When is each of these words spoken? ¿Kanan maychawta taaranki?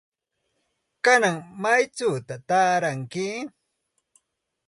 ¿Kanan 1.05 1.37
maychawta 1.61 2.35
taaranki? 2.47 3.25